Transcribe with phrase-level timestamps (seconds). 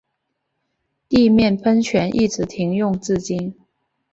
[1.07, 3.53] 地面喷泉一直停用至今。